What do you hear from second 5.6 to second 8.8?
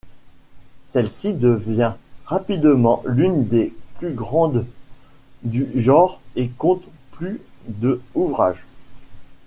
genre et compte plus de ouvrages.